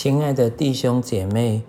[0.00, 1.60] 亲爱的弟兄姐妹，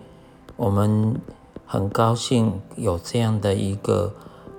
[0.56, 1.20] 我们
[1.66, 4.14] 很高兴有这样的一个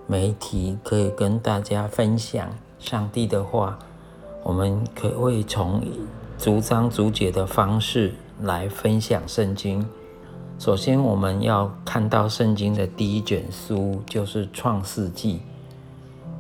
[0.09, 3.79] 媒体，可以跟大家分享上帝的话。
[4.43, 5.81] 我们可以从
[6.37, 8.13] 逐章逐节的方式
[8.43, 9.89] 来分享圣经。
[10.59, 15.35] 首先，我们要看到圣经的第一卷书，就是《创世纪》。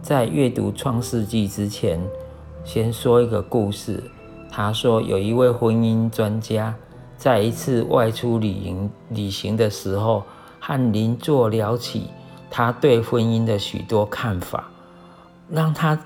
[0.03, 2.01] 在阅读《创世纪》之前，
[2.65, 4.03] 先说一个故事。
[4.51, 6.75] 他说，有一位婚姻专家。
[7.21, 10.23] 在一次外出旅行旅行的时候，
[10.59, 12.09] 和邻座聊起
[12.51, 14.71] 他对婚姻的许多看法，
[15.51, 15.99] 让他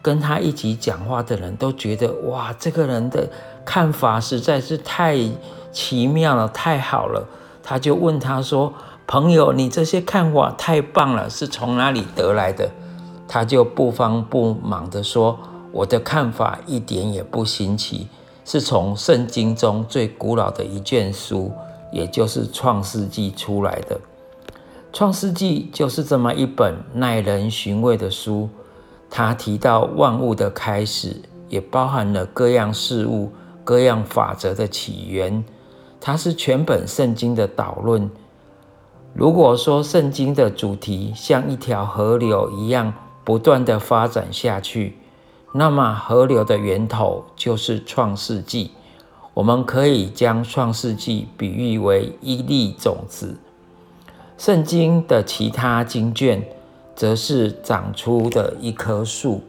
[0.00, 3.28] 跟他一起讲话的人都觉得哇，这个人的
[3.64, 5.18] 看法实在是太
[5.72, 7.26] 奇妙了，太好了。
[7.64, 8.72] 他就问他说
[9.08, 12.70] ：“朋友，你这些看法太棒了，是从哪里得来的？”
[13.26, 15.36] 他就不慌不忙地说
[15.72, 18.06] ：“我的看法一点也不新奇。”
[18.52, 21.52] 是从圣经中最古老的一卷书，
[21.92, 23.94] 也就是《创世纪》出来的。
[24.92, 28.48] 《创世纪》就是这么一本耐人寻味的书。
[29.08, 33.30] 它提到万物的开始，也包含了各样事物、
[33.62, 35.44] 各样法则的起源。
[36.00, 38.10] 它是全本圣经的导论。
[39.14, 42.92] 如果说圣经的主题像一条河流一样
[43.22, 44.98] 不断的发展下去，
[45.52, 48.70] 那么河流的源头就是创世纪，
[49.34, 53.36] 我们可以将创世纪比喻为一粒种子。
[54.38, 56.42] 圣经的其他经卷
[56.94, 59.42] 则是长出的一棵树，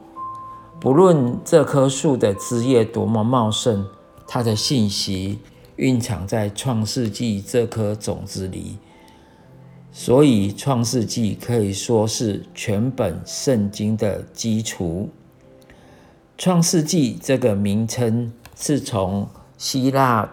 [0.79, 3.85] 不论这棵树的枝叶多么茂盛，
[4.27, 5.39] 它的信息
[5.75, 8.77] 蕴藏在创世纪这颗种子里。
[9.91, 15.09] 所以，创世纪可以说是全本圣经的基础。
[16.43, 20.27] 创世纪这个名称是从希腊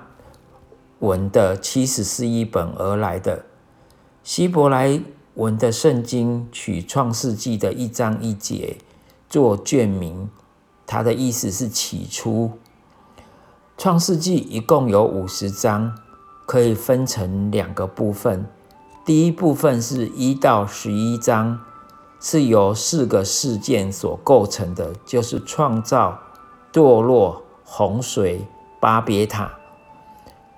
[1.00, 3.44] 文的七十四译本而来的。
[4.24, 5.02] 希伯来
[5.34, 8.78] 文的圣经取创世纪的一章一节
[9.28, 10.30] 做卷名，
[10.86, 12.52] 它的意思是起初。
[13.76, 15.94] 创世纪一共有五十章，
[16.46, 18.46] 可以分成两个部分。
[19.04, 21.60] 第一部分是一到十一章。
[22.20, 26.18] 是由四个事件所构成的，就是创造、
[26.72, 28.46] 堕落、洪水、
[28.80, 29.52] 巴别塔。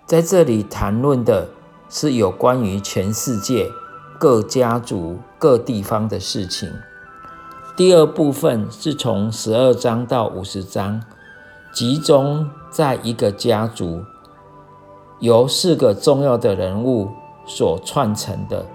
[0.07, 1.49] 在这里谈论的
[1.89, 3.71] 是有关于全世界
[4.19, 6.73] 各家族、各地方的事情。
[7.77, 11.03] 第二部分是从十二章到五十章，
[11.73, 14.03] 集中在一个家族，
[15.21, 17.11] 由四个重要的人物
[17.47, 18.67] 所串成的。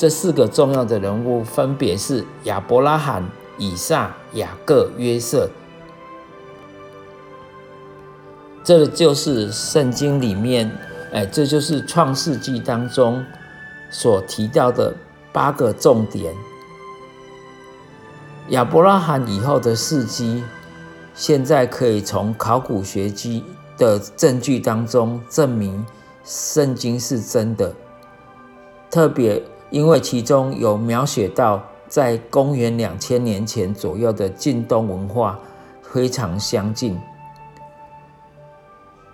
[0.00, 3.22] 这四个重要的人物分别是亚伯拉罕、
[3.58, 5.46] 以撒、雅各、约瑟。
[8.64, 10.74] 这就是圣经里面，
[11.12, 13.22] 哎，这就是创世纪当中
[13.90, 14.96] 所提到的
[15.34, 16.34] 八个重点。
[18.48, 20.42] 亚伯拉罕以后的事迹，
[21.14, 23.44] 现在可以从考古学基
[23.76, 25.84] 的证据当中证明
[26.24, 27.74] 圣经是真的，
[28.90, 29.42] 特别。
[29.70, 35.38] 因为其中有描写到，在公元两千年前左右的晋东文化
[35.80, 36.98] 非常相近，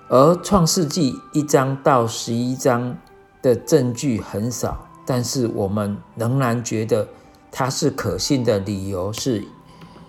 [0.09, 2.97] 而创世纪一章到十一章
[3.43, 7.07] 的证据很少，但是我们仍然觉得
[7.53, 9.45] 它是可信的理由是，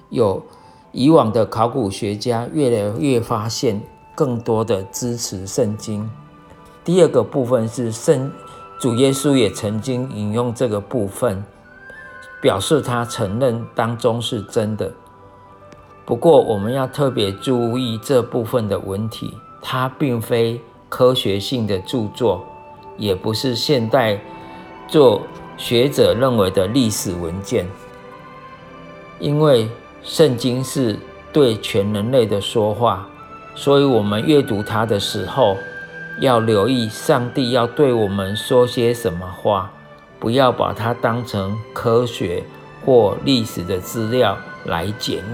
[0.10, 0.42] 有
[0.94, 3.82] 以往的考古学家越来越发现
[4.16, 6.10] 更多的支持圣经。
[6.86, 8.32] 第二个部分是圣。
[8.80, 11.44] 主耶稣也曾经引用这个部分，
[12.40, 14.94] 表示他承认当中是真的。
[16.06, 22.46] 不过，我们要特别注意这部分的文体，它并非科学性的著作，
[22.98, 24.22] 也不是现代
[24.88, 25.24] 做
[25.58, 27.68] 学者认为的历史文件。
[29.20, 29.68] 因为
[30.04, 31.00] 圣经是
[31.34, 33.08] 对全人类的说话，
[33.56, 35.58] 所以我们阅读它的时候。
[36.20, 39.72] 要留意上帝要对我们说些什么话，
[40.20, 42.44] 不要把它当成科学
[42.84, 45.24] 或历史的资料来检验。